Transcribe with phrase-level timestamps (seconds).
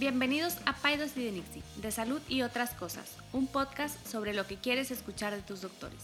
[0.00, 4.46] Bienvenidos a Paidos y de Nixie, de salud y otras cosas, un podcast sobre lo
[4.46, 6.00] que quieres escuchar de tus doctores.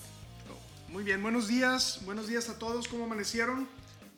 [0.90, 3.66] Muy bien, buenos días, buenos días a todos, ¿cómo amanecieron?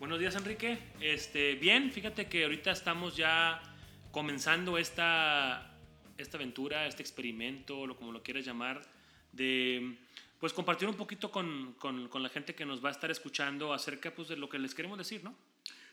[0.01, 0.81] Buenos días, Enrique.
[1.01, 3.63] Este, bien, fíjate que ahorita estamos ya
[4.11, 5.71] comenzando esta,
[6.17, 8.83] esta aventura, este experimento, lo como lo quieras llamar,
[9.31, 9.97] de
[10.41, 13.73] pues compartir un poquito con, con, con, la gente que nos va a estar escuchando
[13.73, 15.37] acerca pues, de lo que les queremos decir, ¿no?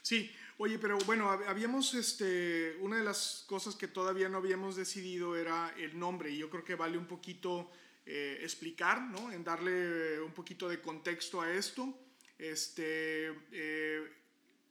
[0.01, 5.35] Sí, oye, pero bueno, habíamos, este, una de las cosas que todavía no habíamos decidido
[5.35, 7.71] era el nombre y yo creo que vale un poquito
[8.05, 9.31] eh, explicar, ¿no?
[9.31, 11.97] En darle un poquito de contexto a esto.
[12.37, 14.01] Este, eh,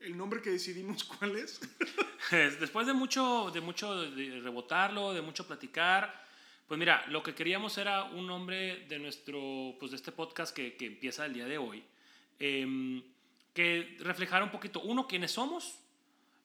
[0.01, 1.61] el nombre que decidimos, ¿cuál es?
[2.31, 6.25] Después de mucho, de mucho rebotarlo, de mucho platicar,
[6.67, 10.77] pues mira, lo que queríamos era un nombre de nuestro, pues de este podcast que,
[10.77, 11.85] que empieza el día de hoy,
[12.39, 13.03] eh,
[13.55, 15.79] que reflejara un poquito, uno, quiénes somos,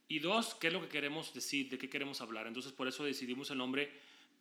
[0.07, 2.47] y dos, qué es lo que queremos decir, de qué queremos hablar.
[2.47, 3.91] Entonces, por eso decidimos el nombre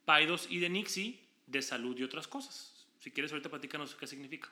[0.05, 2.85] Paidos y de Nixie, de salud y otras cosas.
[2.99, 4.49] Si quieres, ahorita platícanos qué significa.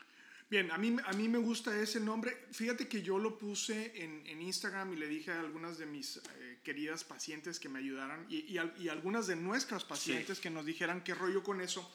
[0.50, 2.45] Bien, a mí, a mí me gusta ese nombre.
[2.52, 6.17] Fíjate que yo lo puse en, en Instagram y le dije a algunas de mis
[6.17, 10.44] eh, queridas pacientes que me ayudaran y, y, y algunas de nuestras pacientes sí.
[10.44, 11.91] que nos dijeran qué rollo con eso.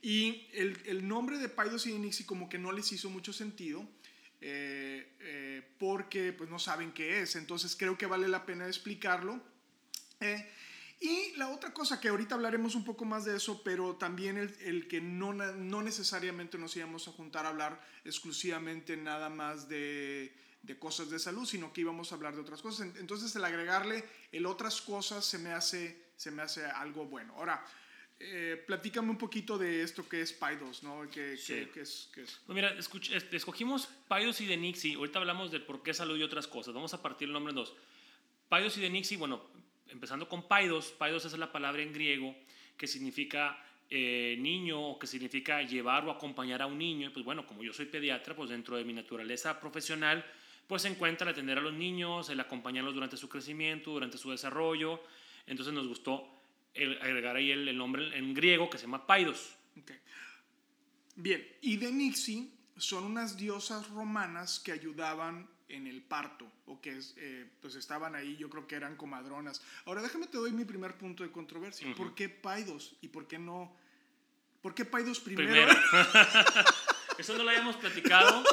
[0.00, 3.32] Y el, el nombre de Paidos y de Nixie como que no les hizo mucho
[3.32, 3.86] sentido.
[4.40, 4.81] Eh,
[5.82, 7.34] porque pues no saben qué es.
[7.34, 9.40] Entonces creo que vale la pena explicarlo.
[10.20, 10.48] Eh,
[11.00, 14.56] y la otra cosa que ahorita hablaremos un poco más de eso, pero también el,
[14.60, 20.32] el, que no, no necesariamente nos íbamos a juntar a hablar exclusivamente nada más de,
[20.62, 22.86] de cosas de salud, sino que íbamos a hablar de otras cosas.
[23.00, 27.34] Entonces el agregarle el otras cosas se me hace, se me hace algo bueno.
[27.34, 27.66] Ahora,
[28.24, 31.08] eh, platícame un poquito de esto que es Paidos, ¿no?
[31.10, 31.54] ¿Qué, sí.
[31.54, 32.40] qué, qué es, qué es?
[32.46, 34.94] Pues mira, escuch, este, escogimos Paidos y de Nixie.
[34.94, 36.72] Ahorita hablamos de por qué salud y otras cosas.
[36.72, 37.74] Vamos a partir el nombre en dos.
[38.48, 39.42] Paidos y de Nixie, bueno,
[39.88, 40.92] empezando con Paidos.
[40.92, 42.34] Paidos es la palabra en griego
[42.76, 47.10] que significa eh, niño o que significa llevar o acompañar a un niño.
[47.12, 50.24] Pues bueno, como yo soy pediatra, pues dentro de mi naturaleza profesional,
[50.66, 54.30] pues se encuentra el atender a los niños, el acompañarlos durante su crecimiento, durante su
[54.30, 55.02] desarrollo.
[55.46, 56.41] Entonces nos gustó
[56.74, 59.56] el, agregar ahí el, el, nombre en griego que se llama Paidos.
[59.80, 59.98] Okay.
[61.16, 67.00] Bien, y de Nixie son unas diosas romanas que ayudaban en el parto, o que
[67.16, 69.62] eh, pues estaban ahí, yo creo que eran comadronas.
[69.86, 71.86] Ahora déjame te doy mi primer punto de controversia.
[71.86, 71.96] Uh -huh.
[71.96, 73.74] ¿Por qué Paidos y por qué no?
[74.60, 75.50] ¿Por qué Paidos primero?
[75.50, 75.72] primero.
[77.18, 78.44] Eso no lo habíamos platicado,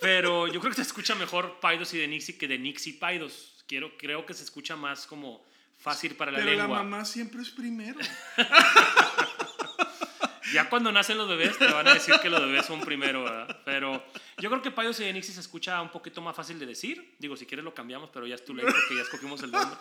[0.00, 3.64] pero yo creo que se escucha mejor Paidos y de Nixie que de Nixie Paidos.
[3.66, 5.44] Quiero, creo que se escucha más como
[5.82, 6.66] fácil para la Pero lengua.
[6.66, 7.98] Pero la mamá siempre es primero.
[10.54, 13.60] ya cuando nacen los bebés te van a decir que los bebés son primero, ¿verdad?
[13.64, 14.04] Pero
[14.38, 17.16] yo creo que Paidos y Denixi se escucha un poquito más fácil de decir.
[17.18, 19.76] Digo, si quieres lo cambiamos, pero ya es tu ley porque ya escogimos el nombre.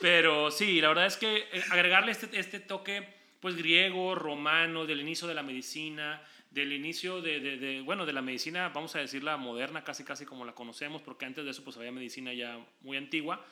[0.00, 5.00] Pero sí, la verdad es que eh, agregarle este, este toque pues griego, romano, del
[5.00, 8.98] inicio de la medicina, del inicio de, de, de, bueno, de la medicina, vamos a
[8.98, 12.58] decirla moderna, casi casi como la conocemos, porque antes de eso pues había medicina ya
[12.82, 13.44] muy antigua.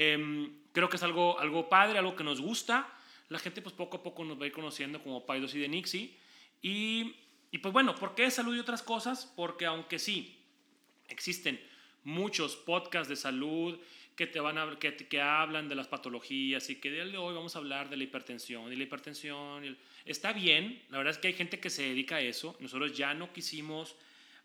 [0.00, 2.88] Eh, creo que es algo, algo padre, algo que nos gusta.
[3.30, 5.68] La gente pues poco a poco nos va a ir conociendo como Paidos y de
[5.68, 6.16] Nixie.
[6.62, 7.16] Y,
[7.50, 9.32] y pues bueno, ¿por qué salud y otras cosas?
[9.34, 10.38] Porque aunque sí
[11.08, 11.60] existen
[12.04, 13.76] muchos podcasts de salud
[14.14, 17.56] que, te van a, que, que hablan de las patologías y que de hoy vamos
[17.56, 19.64] a hablar de la hipertensión y la hipertensión.
[19.64, 22.56] Y el, está bien, la verdad es que hay gente que se dedica a eso.
[22.60, 23.96] Nosotros ya no quisimos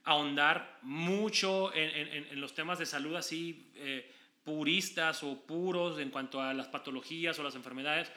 [0.04, 3.68] ahondar mucho en, en, en los temas de salud así.
[3.76, 4.12] Eh,
[4.44, 8.12] puristas o puros en cuanto a las patologías o las enfermedades,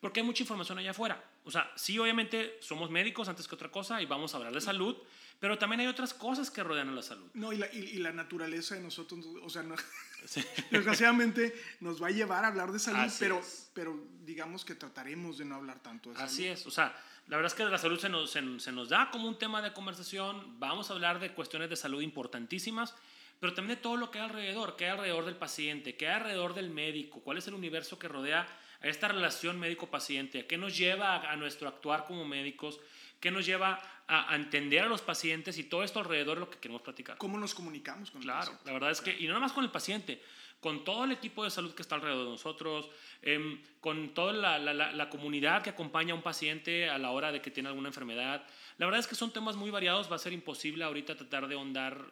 [0.00, 1.22] porque hay mucha información allá afuera.
[1.44, 4.60] O sea, sí, obviamente somos médicos antes que otra cosa y vamos a hablar de
[4.60, 4.96] salud,
[5.38, 7.28] pero también hay otras cosas que rodean a la salud.
[7.34, 9.74] No, y la, y, y la naturaleza de nosotros, o sea, no,
[10.26, 10.44] sí.
[10.70, 13.40] desgraciadamente nos va a llevar a hablar de salud, pero,
[13.74, 16.30] pero digamos que trataremos de no hablar tanto de salud.
[16.30, 16.94] Así es, o sea,
[17.28, 19.62] la verdad es que la salud se nos, se, se nos da como un tema
[19.62, 22.94] de conversación, vamos a hablar de cuestiones de salud importantísimas,
[23.40, 26.16] pero también de todo lo que hay alrededor, qué hay alrededor del paciente, qué hay
[26.16, 28.46] alrededor del médico, cuál es el universo que rodea
[28.82, 32.80] a esta relación médico-paciente, qué nos lleva a, a, nuestro actuar como médicos,
[33.18, 36.50] qué nos lleva a, a, entender a los pacientes y todo esto alrededor de lo
[36.50, 37.16] que queremos platicar.
[37.16, 38.66] ¿Cómo nos comunicamos con claro, el paciente?
[38.66, 40.22] la verdad es que, y no nada más con el paciente,
[40.60, 42.90] con todo el equipo de salud que está alrededor de nosotros,
[43.22, 47.10] eh, con toda la, la, la, la, comunidad que acompaña a un paciente a la
[47.12, 48.44] hora de que tiene alguna enfermedad.
[48.76, 51.54] La verdad es que son temas muy variados, va a ser imposible ahorita tratar de
[51.54, 52.04] ahondar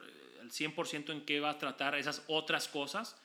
[0.48, 3.20] al 100% en qué va a tratar esas otras cosas,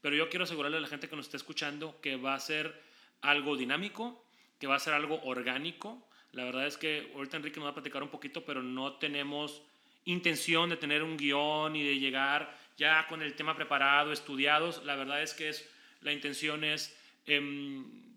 [0.00, 2.82] pero yo quiero asegurarle a la gente que nos está escuchando que va a ser
[3.22, 4.24] algo dinámico,
[4.58, 6.06] que va a ser algo orgánico.
[6.32, 9.62] La verdad es que ahorita Enrique nos va a platicar un poquito, pero no tenemos
[10.04, 14.84] intención de tener un guion y de llegar ya con el tema preparado, estudiados.
[14.84, 15.68] La verdad es que es,
[16.02, 17.40] la intención es eh,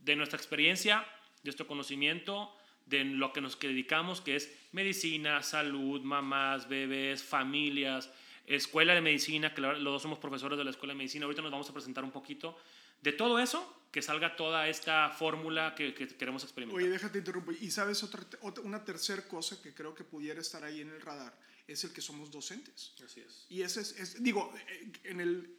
[0.04, 1.06] de nuestra experiencia,
[1.38, 2.54] de nuestro conocimiento,
[2.86, 8.12] de lo que nos dedicamos, que es medicina, salud, mamás, bebés, familias,
[8.48, 11.26] escuela de medicina, que los dos somos profesores de la escuela de medicina.
[11.26, 12.58] Ahorita nos vamos a presentar un poquito
[13.02, 16.82] de todo eso, que salga toda esta fórmula que, que, queremos experimentar.
[16.82, 17.58] Oye, déjate interrumpir.
[17.62, 21.02] Y sabes, otra, otra, una tercera cosa que creo que pudiera estar ahí en el
[21.02, 22.94] radar es el que somos docentes.
[23.04, 23.46] Así es.
[23.50, 24.54] Y ese es, es digo,
[25.04, 25.58] en el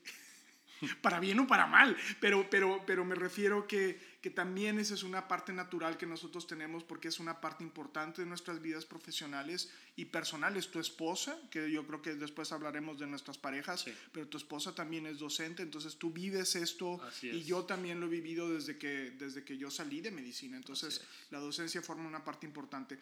[1.02, 5.02] para bien o para mal, pero, pero, pero me refiero que, que también esa es
[5.02, 9.70] una parte natural que nosotros tenemos porque es una parte importante de nuestras vidas profesionales
[9.96, 10.70] y personales.
[10.70, 15.06] Tu esposa, que yo creo que después hablaremos de nuestras parejas, pero tu esposa también
[15.06, 19.44] es docente, entonces tú vives esto y yo también lo he vivido desde que, desde
[19.44, 22.98] que yo salí de medicina, entonces la docencia forma una parte importante.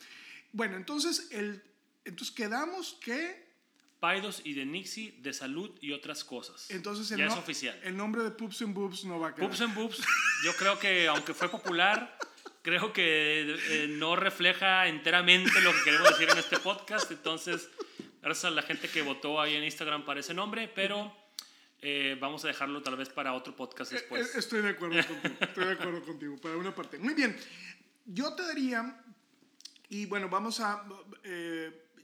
[0.53, 1.63] Bueno, entonces, el,
[2.05, 3.46] entonces quedamos que
[4.01, 6.71] Paidos y de Nixie de salud y otras cosas.
[6.71, 7.79] Entonces el ya es oficial.
[7.83, 9.49] El nombre de Poops and Boobs no va a quedar.
[9.49, 10.03] Poops and Boobs,
[10.45, 12.19] yo creo que aunque fue popular,
[12.63, 17.11] creo que eh, no refleja enteramente lo que queremos decir en este podcast.
[17.11, 17.71] Entonces,
[18.21, 21.17] gracias a la gente que votó ahí en Instagram para ese nombre, pero
[21.81, 24.35] eh, vamos a dejarlo tal vez para otro podcast eh, después.
[24.35, 25.37] Estoy de acuerdo contigo.
[25.41, 26.99] Estoy de acuerdo contigo, para una parte.
[26.99, 27.35] Muy bien.
[28.05, 29.01] Yo te daría,
[29.89, 30.87] y bueno, vamos a,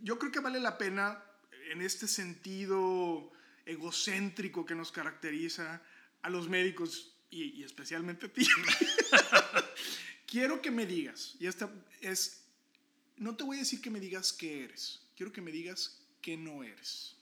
[0.00, 1.22] yo creo que vale la pena
[1.72, 3.32] en este sentido
[3.64, 5.82] egocéntrico que nos caracteriza
[6.20, 8.46] a los médicos y, especialmente a ti.
[10.26, 11.70] quiero que me digas, y esta
[12.02, 12.44] es,
[13.16, 16.36] no te voy a decir que me digas qué eres, quiero que me digas qué
[16.36, 17.16] no eres.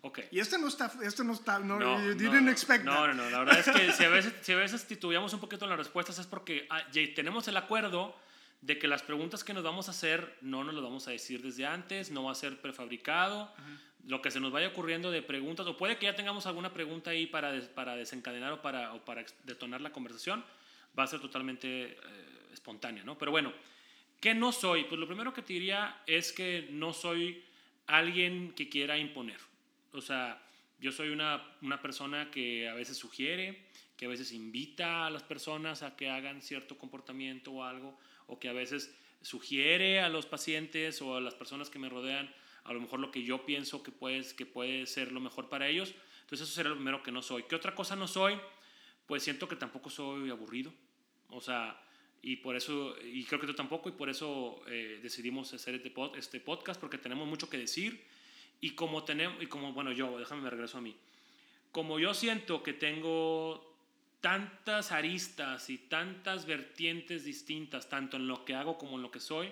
[0.00, 0.20] Ok.
[0.30, 3.12] Y este no está, este no está, no, no you didn't no, expect no, no,
[3.12, 5.70] no, la verdad es que si a veces, si a veces titubeamos un poquito en
[5.70, 8.16] las respuestas es porque ah, tenemos el acuerdo
[8.62, 11.42] de que las preguntas que nos vamos a hacer no nos las vamos a decir
[11.42, 13.52] desde antes, no va a ser prefabricado
[14.06, 17.10] lo que se nos vaya ocurriendo de preguntas, o puede que ya tengamos alguna pregunta
[17.10, 20.44] ahí para, para desencadenar o para, detonar la conversación,
[20.98, 21.96] va a ser totalmente eh,
[22.52, 23.18] espontánea, ¿no?
[23.18, 23.52] Pero bueno,
[24.20, 24.84] ¿qué no soy?
[24.84, 27.44] Pues lo primero que te diría es que no soy
[27.86, 29.38] alguien que quiera imponer.
[29.92, 30.42] O sea,
[30.80, 33.66] yo soy una, una persona que a veces sugiere,
[33.96, 38.38] que a veces invita a las personas a que hagan cierto comportamiento o algo, o
[38.38, 42.32] que a veces sugiere a los pacientes o a las personas que me rodean
[42.70, 45.66] a lo mejor lo que yo pienso que, puedes, que puede ser lo mejor para
[45.66, 45.92] ellos.
[46.20, 47.42] Entonces eso sería lo primero que no soy.
[47.42, 48.38] ¿Qué otra cosa no soy?
[49.06, 50.72] Pues siento que tampoco soy aburrido.
[51.30, 51.82] O sea,
[52.22, 55.92] y por eso, y creo que tú tampoco, y por eso eh, decidimos hacer este,
[56.16, 58.06] este podcast, porque tenemos mucho que decir.
[58.60, 60.94] Y como tenemos, y como, bueno, yo, déjame me regreso a mí.
[61.72, 63.74] Como yo siento que tengo
[64.20, 69.18] tantas aristas y tantas vertientes distintas, tanto en lo que hago como en lo que
[69.18, 69.50] soy,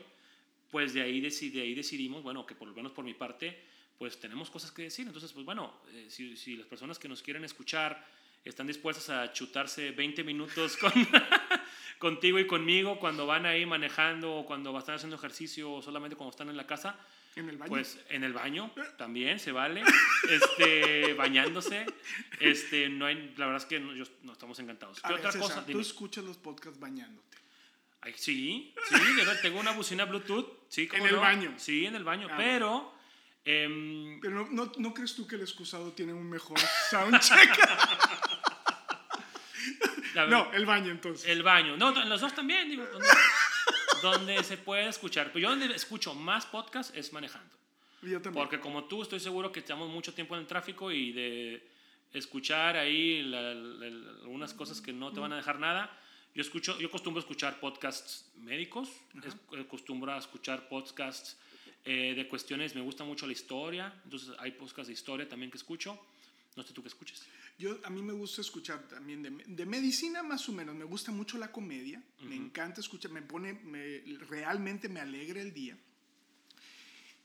[0.70, 3.58] pues de ahí, de ahí decidimos, bueno, que por lo menos por mi parte,
[3.98, 5.06] pues tenemos cosas que decir.
[5.06, 8.06] Entonces, pues bueno, eh, si, si, las personas que nos quieren escuchar
[8.44, 10.92] están dispuestas a chutarse 20 minutos con,
[11.98, 16.30] contigo y conmigo cuando van ahí manejando o cuando están haciendo ejercicio o solamente cuando
[16.30, 16.98] están en la casa,
[17.36, 17.68] ¿En el baño?
[17.68, 19.82] Pues en el baño también se vale,
[20.28, 21.86] este, bañándose.
[22.40, 23.92] Este, no hay, la verdad es que no,
[24.22, 25.00] no estamos encantados.
[25.00, 25.64] ¿Qué otra cosa?
[25.64, 27.38] Tú escuchas los podcasts bañándote.
[28.16, 28.96] Sí, sí,
[29.42, 30.57] tengo una bocina Bluetooth.
[30.68, 31.54] Sí, ¿En el baño?
[31.56, 32.94] Sí, en el baño, ah, pero...
[33.44, 36.58] Em, pero no, no, crees tú que el excusado tiene un mejor
[36.90, 37.58] soundcheck?
[40.28, 41.26] no, el baño entonces.
[41.26, 41.76] El baño.
[41.78, 42.86] No, en los dos también, digo.
[44.02, 45.32] Donde, se puede escuchar.
[45.32, 47.56] Pero yo donde escucho más podcast es manejando.
[48.02, 48.44] Yo también.
[48.44, 51.66] Porque como tú, estoy seguro que estamos mucho tiempo en el tráfico y de
[52.12, 55.90] escuchar ahí algunas cosas que no te van a dejar nada
[56.38, 58.90] yo, escucho, yo acostumbro a escuchar podcasts médicos,
[59.58, 61.36] acostumbro a escuchar podcasts
[61.84, 65.58] eh, de cuestiones, me gusta mucho la historia, entonces hay podcasts de historia también que
[65.58, 65.98] escucho.
[66.54, 67.26] No sé tú qué escuches.
[67.58, 71.10] Yo, a mí me gusta escuchar también de, de medicina más o menos, me gusta
[71.10, 75.76] mucho la comedia, me encanta escuchar, me pone, me, realmente me alegra el día.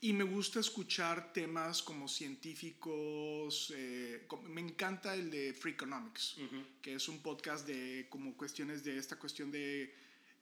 [0.04, 3.72] Y me gusta escuchar temas como científicos.
[3.74, 6.36] Eh, me encanta el de Freakonomics,
[6.82, 9.94] que es un podcast de como cuestiones de esta cuestión de,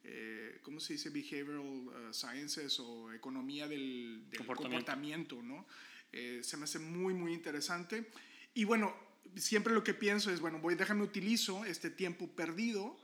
[0.02, 1.10] eh, ¿cómo se dice?
[1.10, 5.40] Behavioral uh, Sciences o economía del, comportamiento.
[5.40, 5.64] ¿no?
[6.10, 8.10] Eh, se me hace muy, muy interesante.
[8.54, 8.92] Y bueno,
[9.36, 12.98] siempre lo que pienso es, bueno, voy, déjame utilizo este tiempo perdido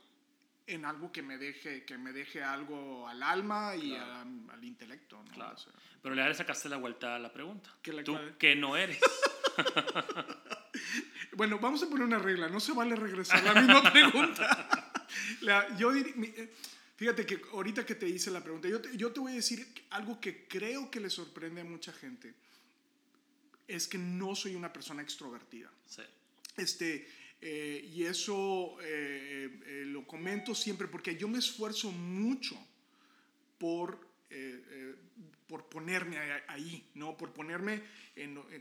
[0.69, 5.23] en algo que me deje, que me deje algo al alma y al intelecto.
[5.23, 5.33] ¿no?
[5.33, 5.57] Claro.
[6.03, 7.75] Pero le sacaste la vuelta a la pregunta.
[7.83, 8.99] ¿Qué Tú que no eres.
[11.37, 12.49] bueno, vamos a poner una regla.
[12.49, 14.95] No se vale regresar la misma pregunta.
[15.77, 16.53] yo eh,
[16.97, 19.67] fíjate que ahorita que te hice la pregunta, yo te, yo te voy a decir
[19.91, 22.35] algo que creo que le sorprende a mucha gente.
[23.67, 25.71] Es que no soy una persona extrovertida.
[25.87, 26.03] Sí.
[26.57, 27.09] Este,
[27.41, 32.57] Eh, y eso eh, eh, lo comento siempre porque yo me esfuerzo mucho
[33.59, 34.09] por,
[35.47, 36.19] por ponerme
[36.49, 37.17] ahí, ¿no?
[37.17, 37.83] por ponerme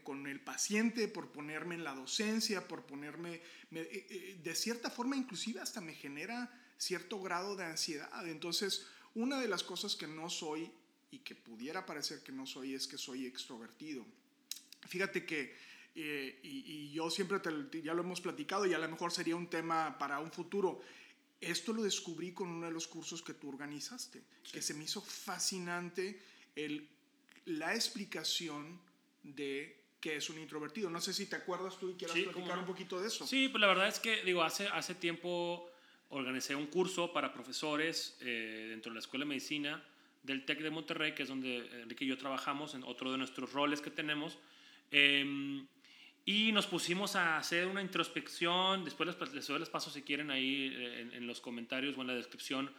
[0.03, 3.41] con el paciente, por ponerme en la docencia, por ponerme,
[3.71, 8.27] de cierta forma inclusive hasta me genera cierto grado de ansiedad.
[8.27, 10.71] Entonces, una de las cosas que no soy
[11.11, 14.05] y que pudiera parecer que no soy es que soy extrovertido.
[14.87, 15.55] Fíjate que,
[15.99, 19.47] eh, y, yo siempre te, ya lo hemos platicado y a lo mejor sería un
[19.47, 20.79] tema para un futuro,
[21.41, 25.01] esto lo descubrí con uno de los cursos que tú organizaste, que se me hizo
[25.01, 26.21] fascinante
[26.55, 26.87] el,
[27.45, 28.79] la explicación
[29.23, 30.89] de qué es un introvertido.
[30.91, 33.25] No sé si te acuerdas tú y quieras platicar un poquito de eso.
[33.25, 35.67] Sí, pues la verdad es que, digo, hace, hace tiempo
[36.09, 39.83] organicé un curso para profesores eh, dentro de la Escuela de Medicina
[40.21, 43.53] del TEC de Monterrey, que es donde Enrique y yo trabajamos, en otro de nuestros
[43.53, 44.37] roles que tenemos.
[44.91, 45.65] Em,
[46.27, 50.29] y nos pusimos a hacer una introspección, después les, les doy los pasos si quieren
[50.29, 52.69] ahí eh, en, los comentarios o en la descripción,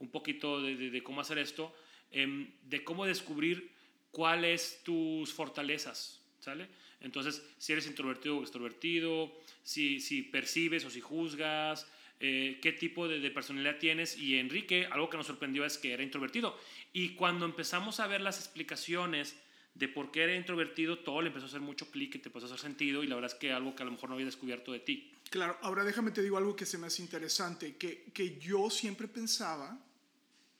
[0.00, 1.74] un poquito de, cómo hacer esto,
[2.10, 3.70] em, de cómo descubrir
[4.10, 6.68] cuáles tus fortalezas, ¿sale?
[7.00, 11.90] Entonces, si eres introvertido o extrovertido, si, si percibes o si juzgas,
[12.22, 14.18] eh, qué tipo de, personalidad tienes.
[14.18, 16.54] Y Enrique, algo que nos sorprendió es que era introvertido.
[16.92, 19.42] Y cuando empezamos a ver las explicaciones
[19.74, 22.46] de por qué era introvertido, todo le empezó a hacer mucho clic y te empezó
[22.46, 23.02] a hacer sentido.
[23.02, 25.12] Y la verdad es que algo que a lo mejor no había descubierto de ti.
[25.30, 29.08] Claro, ahora déjame te digo algo que se me hace interesante, que, que yo siempre
[29.08, 29.78] pensaba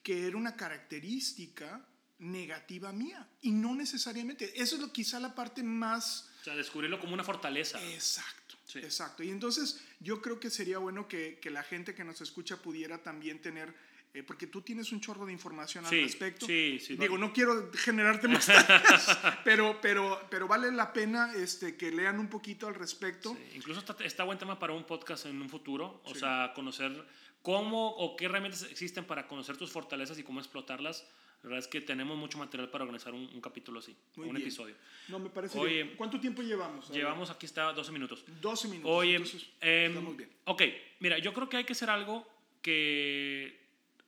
[0.03, 1.85] que era una característica
[2.21, 4.53] negativa mía y no necesariamente.
[4.61, 6.31] Eso es lo, quizá la parte más...
[6.41, 7.83] O sea, descubrirlo como una fortaleza.
[7.93, 8.57] Exacto.
[8.79, 9.23] Exacto.
[9.23, 13.03] Y entonces yo creo que sería bueno que, que, la gente que nos escucha pudiera
[13.03, 13.75] también tener,
[14.13, 16.47] eh, porque tú tienes un chorro de información al respecto.
[16.47, 16.97] Sí, sí.
[16.97, 18.49] Digo, no quiero generarte más,
[19.45, 23.37] pero, pero, pero vale la pena este, que lean un poquito al respecto.
[23.55, 27.05] Incluso está, está, buen tema para un podcast en un futuro, o sea, conocer
[27.43, 31.07] cómo o qué herramientas existen para conocer tus fortalezas y cómo explotarlas
[31.43, 34.75] la verdad es que tenemos mucho material para organizar un, capítulo así, un episodio.
[35.09, 36.91] No, me parece Oye, ¿Cuánto tiempo llevamos?
[36.91, 38.25] Llevamos, aquí está, 12 minutos.
[38.43, 38.91] 12 minutos.
[38.91, 39.17] Oye,
[39.63, 40.31] em, bien.
[40.45, 40.63] ok,
[40.99, 42.29] mira, yo creo que hay que hacer algo
[42.61, 43.59] que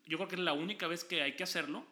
[0.06, 1.86] yo creo que es la única vez que hay que hacerlo,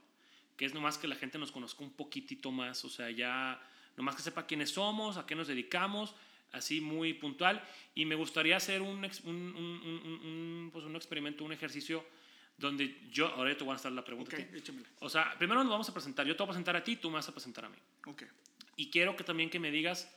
[0.57, 3.61] que es nomás que la gente nos conozca un poquitito más, o sea, ya
[3.97, 6.15] nomás que sepa quiénes somos, a qué nos dedicamos,
[6.53, 7.63] así muy puntual.
[7.95, 12.05] Y me gustaría hacer un, un, un, pues un experimento, un ejercicio
[12.59, 14.37] donde yo, ahora te voy a estar la pregunta.
[14.99, 16.27] O sea, primero nos vamos a presentar.
[16.27, 17.79] Yo te voy a presentar a ti, tú me vas a presentar a mí.
[18.05, 18.29] Okay.
[18.77, 20.15] Y quiero que también que me digas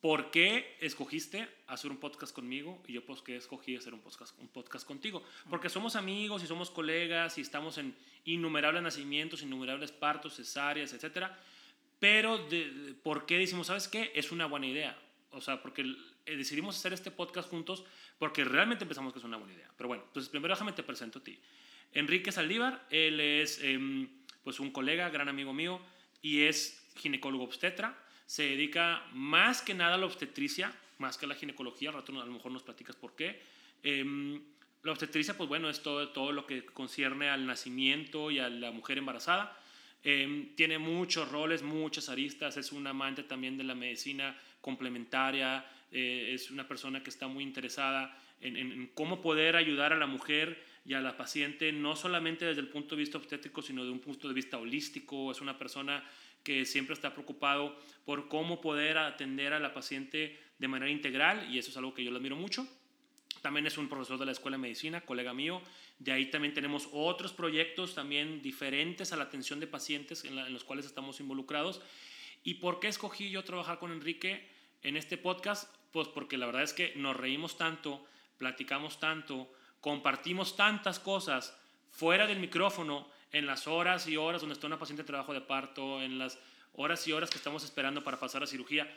[0.00, 4.38] por qué escogiste hacer un podcast conmigo y yo por qué escogí hacer un podcast,
[4.38, 5.22] un podcast contigo.
[5.50, 11.38] Porque somos amigos y somos colegas y estamos en innumerables nacimientos, innumerables partos, cesáreas, etcétera.
[11.98, 14.12] Pero de, ¿por qué decimos, sabes qué?
[14.14, 14.96] Es una buena idea.
[15.30, 15.82] O sea, porque
[16.26, 17.84] eh, decidimos hacer este podcast juntos
[18.18, 19.70] porque realmente pensamos que es una buena idea.
[19.76, 21.38] Pero bueno, entonces primero déjame te presento a ti.
[21.92, 24.08] Enrique Saldívar, él es em,
[24.44, 25.80] pues un colega, gran amigo mío,
[26.22, 27.98] y es ginecólogo obstetra.
[28.28, 31.88] Se dedica más que nada a la obstetricia, más que a la ginecología.
[31.88, 33.40] Al rato a lo mejor nos platicas por qué.
[33.82, 34.38] Em,
[34.82, 38.70] la obstetricia, pues bueno, es todo, todo lo que concierne al nacimiento y a la
[38.70, 39.58] mujer embarazada.
[40.04, 42.58] Em, tiene muchos roles, muchas aristas.
[42.58, 45.64] Es un amante también de la medicina complementaria.
[45.90, 50.06] Eh, es una persona que está muy interesada en, en cómo poder ayudar a la
[50.06, 53.90] mujer y a la paciente, no solamente desde el punto de vista obstétrico, sino de
[53.90, 55.32] un punto de vista holístico.
[55.32, 56.04] Es una persona
[56.48, 57.76] que siempre está preocupado
[58.06, 62.02] por cómo poder atender a la paciente de manera integral y eso es algo que
[62.02, 62.66] yo le admiro mucho.
[63.42, 65.60] También es un profesor de la Escuela de Medicina, colega mío.
[65.98, 70.54] De ahí también tenemos otros proyectos también diferentes a la atención de pacientes en, en
[70.54, 71.82] los cuales estamos involucrados.
[72.44, 74.48] ¿Y por qué escogí yo trabajar con Enrique
[74.82, 75.70] en este podcast?
[75.92, 78.06] Pues porque la verdad es que nos reímos tanto,
[78.38, 79.52] platicamos tanto,
[79.82, 81.54] compartimos tantas cosas
[81.90, 85.40] fuera del micrófono en las horas y horas donde está una paciente en trabajo de
[85.40, 86.38] parto, en las
[86.74, 88.88] horas y horas que estamos esperando para pasar a cirugía,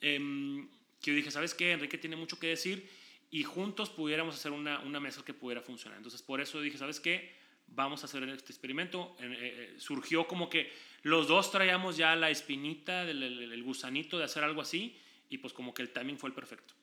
[0.00, 0.68] em,
[1.00, 1.72] que yo dije, ¿sabes qué?
[1.72, 2.88] Enrique tiene mucho que decir
[3.30, 5.98] y juntos pudiéramos hacer una, una mesa que pudiera funcionar.
[5.98, 7.34] Entonces, por eso dije, ¿sabes qué?
[7.68, 9.16] Vamos a hacer este experimento.
[9.20, 14.44] Eh, eh, surgió como que los dos traíamos ya la espinita, el gusanito de hacer
[14.44, 14.96] algo así
[15.28, 16.74] y pues como que el timing fue el perfecto.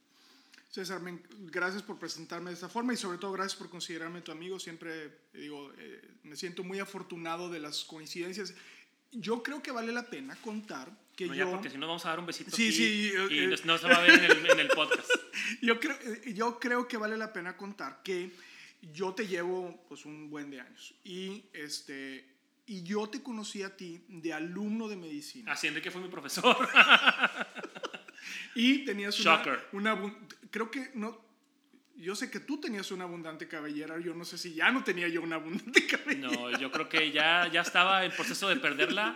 [0.74, 1.00] César,
[1.51, 4.60] gracias por presentarme de esta forma y sobre todo gracias por considerarme tu amigo.
[4.60, 8.56] Siempre digo, eh, me siento muy afortunado de las coincidencias.
[9.12, 11.46] Yo creo que vale la pena contar que no, yo...
[11.46, 13.88] Ya porque si no vamos a dar un besito sí, sí, y eh, no se
[13.88, 15.12] va a ver en el, en el podcast.
[15.62, 18.32] yo, creo, eh, yo creo que vale la pena contar que
[18.82, 22.34] yo te llevo pues un buen de años y este
[22.65, 25.51] y yo te conocí a ti de alumno de medicina.
[25.51, 26.68] Así Enrique fue mi profesor.
[28.55, 30.15] y tenías una, una,
[30.50, 31.24] creo que no,
[31.95, 35.07] yo sé que tú tenías una abundante cabellera, yo no sé si ya no tenía
[35.07, 36.29] yo una abundante cabellera.
[36.29, 39.13] No, yo creo que ya, ya estaba en proceso de perderla,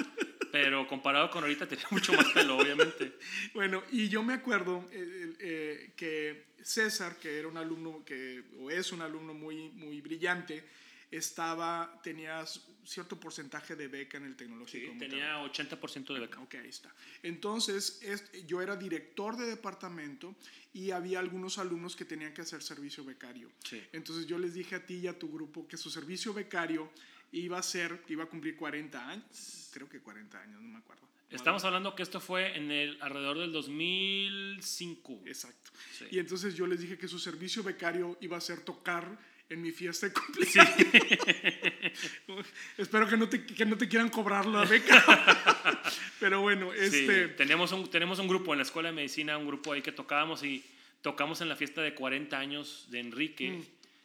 [0.51, 3.17] pero comparado con ahorita tenía mucho más pelo, obviamente.
[3.53, 8.70] Bueno, y yo me acuerdo eh, eh, que César, que era un alumno, que, o
[8.70, 10.63] es un alumno muy, muy brillante,
[11.12, 12.46] estaba, tenía
[12.84, 14.94] cierto porcentaje de beca en el tecnológico.
[14.94, 16.40] Sí, tenía 80% de beca.
[16.40, 16.94] Ok, ahí está.
[17.24, 18.02] Entonces,
[18.46, 20.36] yo era director de departamento
[20.74, 23.52] y había algunos alumnos que tenían que hacer servicio becario.
[23.64, 23.82] Sí.
[23.94, 26.92] Entonces yo les dije a ti y a tu grupo que su servicio becario
[27.32, 31.08] iba a ser, iba a cumplir 40 años, creo que 40 años, no me acuerdo.
[31.30, 35.24] Estamos hablando que esto fue en el alrededor del 2005.
[35.26, 35.72] Exacto.
[36.10, 39.72] Y entonces yo les dije que su servicio becario iba a ser tocar en mi
[39.72, 40.75] fiesta de cumpleaños.
[42.77, 45.04] Espero que no, te, que no te quieran cobrar la beca.
[46.20, 47.30] Pero bueno, este...
[47.30, 50.44] tenemos, un, tenemos un grupo en la Escuela de Medicina, un grupo ahí que tocábamos
[50.44, 50.66] y
[51.01, 53.51] tocamos en la fiesta de 40 años de Enrique.
[53.51, 53.63] Mm.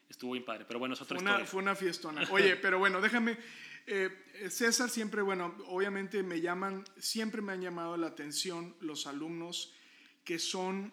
[0.08, 2.28] Estuvo bien padre, pero bueno, es otra fue una, Fue una fiestona.
[2.30, 3.36] Oye, pero bueno, déjame...
[3.84, 4.10] Eh,
[4.48, 9.74] César siempre, bueno, obviamente me llaman, siempre me han llamado la atención los alumnos
[10.22, 10.92] que son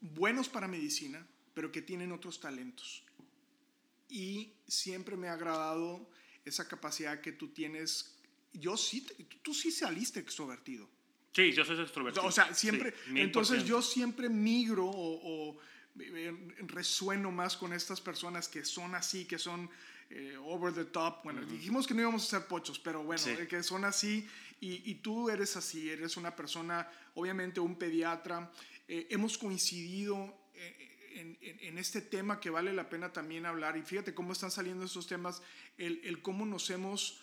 [0.00, 3.05] buenos para medicina, pero que tienen otros talentos
[4.08, 6.08] y siempre me ha agradado
[6.44, 8.16] esa capacidad que tú tienes.
[8.52, 9.06] Yo sí,
[9.42, 10.88] tú sí saliste extrovertido.
[11.32, 12.24] Sí, yo soy extrovertido.
[12.24, 12.94] O sea, siempre.
[13.14, 15.58] entonces yo siempre migro o,
[16.68, 19.68] resueno más con estas personas que son así, que son
[20.10, 21.22] eh, over the top.
[21.24, 24.26] Bueno, dijimos que no íbamos a ser pochos, pero bueno, que son así.
[24.60, 28.50] Y, y, tú eres así, eres una persona, obviamente un pediatra.
[28.88, 30.34] Eh, hemos coincidido.
[30.54, 34.84] Eh, en, este tema que vale la pena también hablar, y fíjate cómo están saliendo
[34.84, 35.42] estos temas,
[35.78, 37.20] el, cómo nos hemos,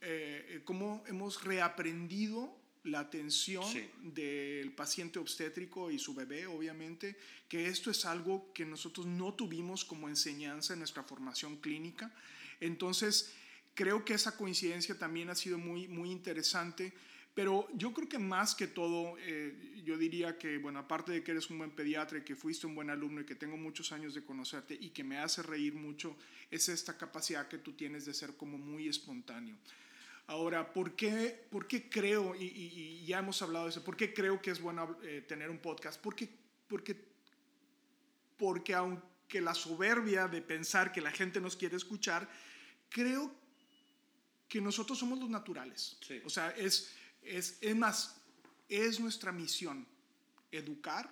[0.00, 3.64] eh, cómo hemos reaprendido la atención
[4.02, 7.16] del paciente obstétrico y su bebé, obviamente,
[7.48, 12.10] que esto es algo que nosotros no tuvimos como enseñanza en nuestra formación clínica.
[12.58, 13.32] Entonces,
[13.74, 16.92] creo que esa coincidencia también ha sido muy, muy interesante
[17.34, 21.30] pero yo creo que más que todo, eh, yo diría que, bueno, aparte de que
[21.30, 24.14] eres un buen pediatra y que fuiste un buen alumno y que tengo muchos años
[24.14, 26.16] de conocerte y que me hace reír mucho,
[26.50, 29.56] es esta capacidad que tú tienes de ser como muy espontáneo.
[30.26, 34.40] Ahora, ¿por qué, por qué creo, y, ya hemos hablado de eso, por qué creo
[34.42, 36.00] que es bueno eh, tener un podcast?
[36.00, 36.28] Porque,
[36.68, 36.96] porque,
[38.36, 42.28] porque aunque la soberbia de pensar que la gente nos quiere escuchar,
[42.88, 43.32] creo
[44.48, 45.96] que nosotros somos los naturales.
[46.00, 46.20] Sí.
[46.24, 48.16] O sea, es es, es más,
[48.68, 49.86] es nuestra misión
[50.50, 51.10] educar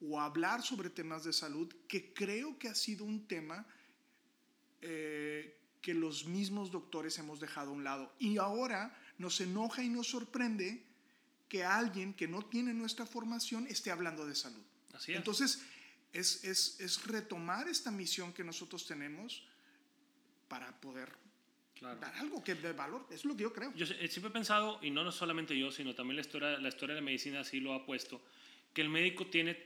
[0.00, 3.66] o hablar sobre temas de salud, que creo que ha sido un tema
[4.80, 8.12] eh, que los mismos doctores hemos dejado a un lado.
[8.18, 10.86] Y ahora nos enoja y nos sorprende
[11.48, 14.62] que alguien que no tiene nuestra formación esté hablando de salud.
[14.92, 15.18] Así es.
[15.18, 15.62] Entonces,
[16.12, 19.46] es, es, es retomar esta misión que nosotros tenemos
[20.48, 21.16] para poder
[21.80, 23.72] Dar algo que de valor, es lo que yo creo.
[23.74, 26.94] Yo siempre he pensado, y no, no solamente yo, sino también la historia, la historia
[26.94, 28.20] de la medicina así lo ha puesto,
[28.74, 29.56] que el médico tiene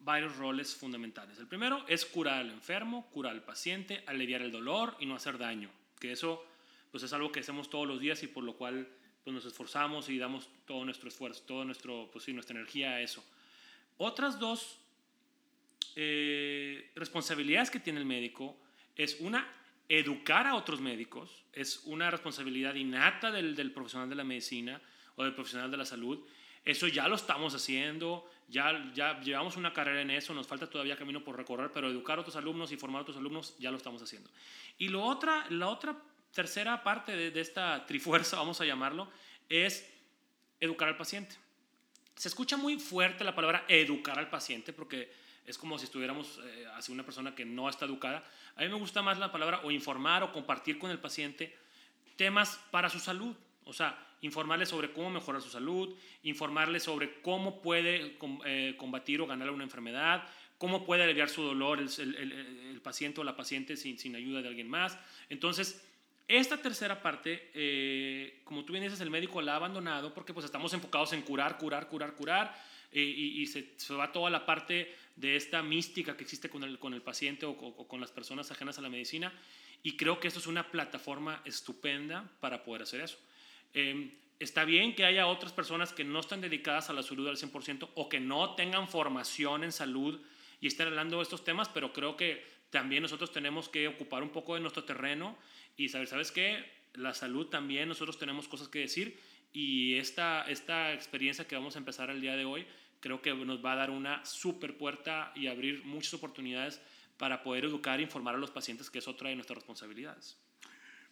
[0.00, 1.38] varios roles fundamentales.
[1.38, 5.38] El primero es curar al enfermo, curar al paciente, aliviar el dolor y no hacer
[5.38, 5.70] daño.
[6.00, 6.44] Que eso
[6.90, 8.88] pues es algo que hacemos todos los días y por lo cual
[9.24, 13.00] pues, nos esforzamos y damos todo nuestro esfuerzo, todo nuestro, pues, sí, nuestra energía a
[13.00, 13.24] eso.
[13.98, 14.78] Otras dos
[15.96, 18.56] eh, responsabilidades que tiene el médico
[18.94, 19.46] es una
[19.88, 24.80] educar a otros médicos es una responsabilidad innata del, del, profesional de la medicina
[25.14, 26.24] o del profesional de la salud.
[26.64, 30.96] Eso ya lo estamos haciendo, ya, ya llevamos una carrera en eso, nos falta todavía
[30.96, 33.76] camino por recorrer, pero educar a otros alumnos y formar a otros alumnos ya lo
[33.76, 34.28] estamos haciendo.
[34.76, 35.96] Y lo otra, la otra
[36.32, 39.08] tercera parte de, de esta trifuerza, vamos a llamarlo,
[39.48, 39.88] es
[40.58, 41.36] educar al paciente.
[42.16, 45.12] Se escucha muy fuerte la palabra educar al paciente porque
[45.46, 48.24] es como si estuviéramos eh, hacia una persona que no está educada.
[48.56, 51.56] A mí me gusta más la palabra o informar o compartir con el paciente
[52.16, 53.34] temas para su salud.
[53.64, 59.26] O sea, informarle sobre cómo mejorar su salud, informarle sobre cómo puede eh, combatir o
[59.26, 60.28] ganar una enfermedad,
[60.58, 64.68] cómo puede aliviar su dolor el, paciente o la paciente sin, sin, ayuda de alguien
[64.68, 64.96] más.
[65.28, 65.84] Entonces,
[66.28, 70.44] esta tercera parte, eh, como tú bien dices, el médico la ha abandonado porque pues
[70.46, 72.54] estamos enfocados en curar, curar, curar, curar
[73.02, 76.94] y, se, se, va toda la parte de esta mística que existe con el, con
[76.94, 79.32] el paciente o, con las personas ajenas a la medicina.
[79.82, 83.18] Y creo que esto es una plataforma estupenda para poder hacer eso.
[83.74, 87.36] Em, está bien que haya otras personas que no están dedicadas a la salud al
[87.36, 90.20] 100% o que no tengan formación en salud
[90.60, 94.30] y estén hablando de estos temas, pero creo que también nosotros tenemos que ocupar un
[94.30, 95.36] poco de nuestro terreno
[95.76, 96.64] y saber, ¿sabes qué?
[96.94, 99.18] La salud también nosotros tenemos cosas que decir
[99.52, 102.66] y esta, esta experiencia que vamos a empezar el día de hoy
[103.00, 106.80] creo que nos va a dar una super puerta y abrir muchas oportunidades
[107.18, 110.36] para poder educar e informar a los pacientes, que es otra de nuestras responsabilidades.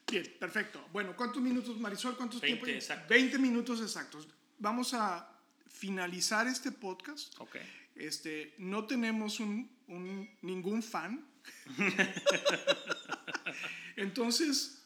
[0.07, 0.87] Bien, perfecto.
[0.93, 2.17] Bueno, ¿cuántos minutos, Marisol?
[2.17, 2.79] ¿Cuántos 20 tiempo?
[2.79, 3.09] exactos.
[3.09, 4.29] 20 minutos exactos.
[4.59, 5.27] Vamos a
[5.67, 7.35] finalizar este podcast.
[7.41, 7.57] Ok.
[7.97, 11.25] Este, no tenemos un, un- ningún fan.
[13.97, 14.81] Entonces,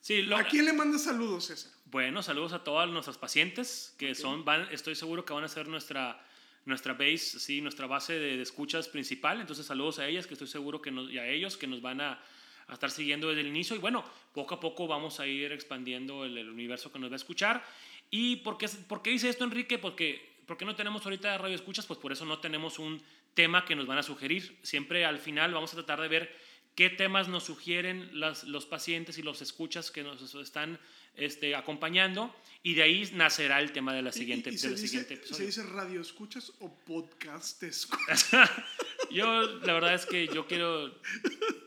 [0.00, 1.70] Sí, lo- ¿a quién le manda saludos, César?
[1.86, 5.66] Bueno, saludos a todos nuestros pacientes que son, van, estoy seguro que van a ser
[5.68, 6.24] nuestra,
[6.64, 9.40] nuestra base, sí, nuestra base de, escuchas principal.
[9.40, 12.00] Entonces, saludos a ellas, que estoy seguro que nos, y a ellos que nos van
[12.00, 12.22] a,
[12.70, 13.74] estar siguiendo desde el inicio.
[13.74, 17.16] Y bueno, poco a poco vamos a ir expandiendo el, universo que nos va a
[17.16, 17.64] escuchar.
[18.10, 19.78] ¿Y por qué, por dice esto, Enrique?
[19.78, 23.02] Porque, porque no tenemos ahorita radio escuchas, pues por eso no tenemos un
[23.34, 24.56] tema que nos van a sugerir.
[24.62, 26.36] Siempre al final vamos a tratar de ver
[26.76, 30.78] qué temas nos sugieren las- los pacientes y los escuchas que nos están
[31.14, 35.14] este, acompañando y de ahí nacerá el tema de la siguiente, ¿Y- y se, siguiente
[35.14, 35.36] dice, episodio.
[35.36, 38.28] ¿Se dice radio escuchas o podcast escuchas?
[39.10, 40.94] Yo la verdad es que yo quiero,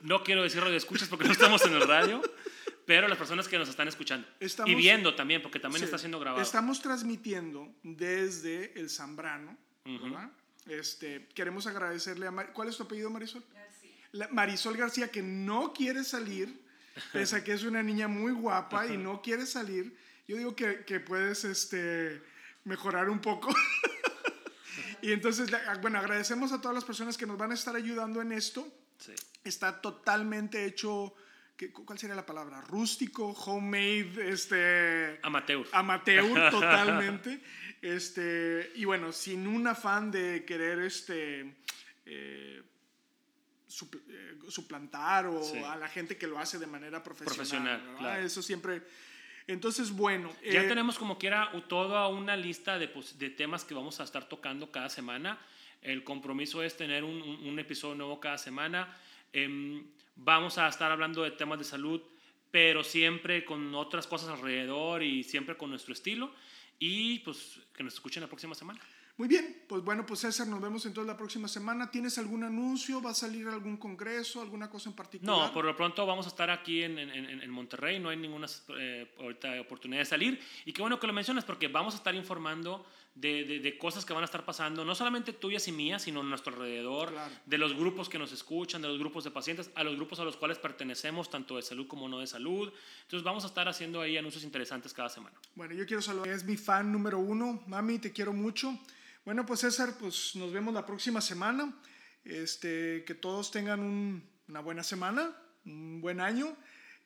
[0.02, 2.22] no quiero decir radio escuchas porque no estamos en el radio,
[2.86, 5.86] pero las personas que nos están escuchando y Estamos- viendo también porque también Sí.
[5.86, 6.42] está siendo grabado.
[6.42, 10.04] Estamos transmitiendo desde el Zambrano, Ujú.
[10.06, 10.32] ¿verdad?
[10.68, 13.44] Este, queremos agradecerle a Mar- ¿Cuál es tu apellido, Marisol?
[14.14, 16.63] La- Marisol García, que no quiere salir,
[17.12, 19.96] pese a que es una niña muy guapa y no quiere salir.
[20.28, 22.22] Yo digo que, que puedes este,
[22.64, 23.54] mejorar un poco.
[25.02, 28.22] y entonces, la- bueno, agradecemos a todas las personas que nos van a estar ayudando
[28.22, 28.68] en esto.
[29.00, 29.14] Sí.
[29.44, 31.14] Está totalmente hecho,
[31.58, 32.62] ¿qué- ¿cuál sería la palabra?
[32.62, 35.68] Rústico, homemade, este Amateur.
[35.74, 37.42] amateur totalmente.
[37.82, 41.54] Este, y bueno, sin un afán de querer este,
[42.06, 42.64] eh,
[43.80, 45.58] supl- eh, suplantar o Sí.
[45.58, 47.36] a la gente que lo hace de manera profesional.
[47.36, 47.98] Profesional, ¿verdad?
[48.00, 48.24] claro.
[48.26, 48.82] Eso siempre.
[49.48, 50.30] Entonces, bueno.
[50.44, 54.04] Ya eh, tenemos como quiera toda una lista de, pos- de temas que vamos a
[54.04, 55.38] estar tocando cada semana.
[55.82, 58.88] El compromiso es tener un, un- un episodio nuevo cada semana.
[59.34, 59.84] Em,
[60.16, 62.02] vamos a estar hablando de temas de salud,
[62.52, 66.34] pero siempre con otras cosas alrededor y siempre con nuestro estilo.
[66.80, 68.80] Y pues que nos escuchen la próxima semana.
[69.16, 71.92] Muy bien, pues bueno, pues César, nos vemos entonces la próxima semana.
[71.92, 73.00] ¿Tienes algún anuncio?
[73.00, 74.42] ¿Va a salir algún congreso?
[74.42, 75.38] ¿Alguna cosa en particular?
[75.50, 78.48] No, por lo pronto vamos a estar aquí en, en- en- Monterrey, no hay ninguna
[78.76, 80.40] eh, ahorita oportunidad de salir.
[80.66, 84.04] Y qué bueno que lo mencionas porque vamos a estar informando de, de- de cosas
[84.04, 87.32] que van a estar pasando, no solamente tuyas y mías, sino a nuestro alrededor, Claro.
[87.46, 90.24] de los grupos que nos escuchan, de los grupos de pacientes, a los grupos a
[90.24, 92.74] los cuales pertenecemos, tanto de salud como no de salud.
[93.04, 95.36] Entonces vamos a estar haciendo ahí anuncios interesantes cada semana.
[95.54, 96.30] Bueno, yo quiero saludar.
[96.30, 97.62] Es mi fan número uno.
[97.68, 98.76] Mami, te quiero mucho.
[99.26, 101.74] Bueno, pues César, pues nos vemos la próxima semana.
[102.26, 105.32] Este, que todos tengan un- una buena semana,
[105.66, 106.56] un buen año.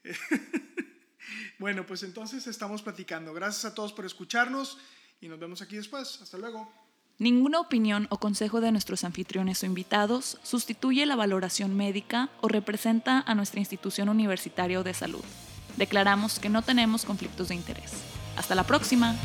[1.60, 3.34] bueno, pues entonces estamos platicando.
[3.34, 4.78] Gracias a todos por escucharnos
[5.22, 6.20] y nos vemos aquí después.
[6.22, 6.72] Hasta luego.
[7.20, 13.22] Ninguna opinión o consejo de nuestros anfitriones o invitados sustituye la valoración médica o representa
[13.26, 15.24] a nuestra institución universitaria o de salud.
[15.78, 17.92] Declaramos que no tenemos conflictos de interés.
[18.36, 19.16] Hasta la próxima.